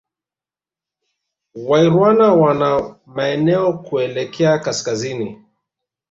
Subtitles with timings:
[1.67, 5.41] Wairwana wana maeneo kuelekea Kaskazini